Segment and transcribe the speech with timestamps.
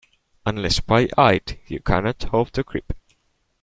[0.47, 2.93] Unless pie-eyed, you cannot hope to grip.